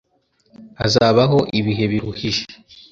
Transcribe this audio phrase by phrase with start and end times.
[0.79, 2.43] Hazabaho ibihe biruhije